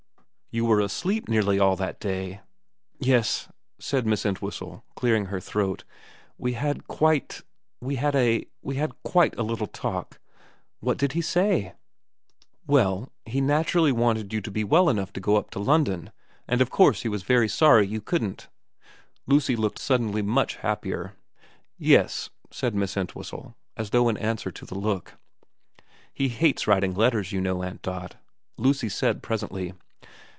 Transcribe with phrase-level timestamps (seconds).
[0.61, 2.41] 'You were asleep nearly all that day.
[2.99, 3.47] Yes,'
[3.79, 5.85] said Miss Entwhistle, clearing her throat,'
[6.37, 10.19] we had a we had quite a little talk.'
[10.49, 11.75] * What did he say?''
[12.67, 16.11] Well, he naturally wanted you to be well enough to go up to London,
[16.49, 18.49] and of course he was very sorry you couldn't.'
[19.27, 21.13] Lucy looked suddenly much happier.'
[21.77, 25.13] Yes,' said Miss Entwhistle, as though in answer to the look.'
[26.13, 28.17] He hates writing letters, you know, Aunt Dot,'
[28.57, 29.75] Lucy said presently.